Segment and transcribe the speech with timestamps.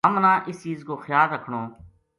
[0.07, 1.61] ہمنا اس چیز کو خیال رکھنو